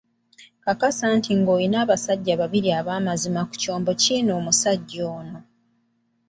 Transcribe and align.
Nkakasa 0.61 1.05
ng'olina 1.39 1.77
abasajja 1.83 2.33
babiri 2.41 2.69
ab'amazima 2.79 3.41
ku 3.49 3.53
kyombo 3.61 3.91
kinaomusajja 4.01 5.01
ono. 5.19 5.39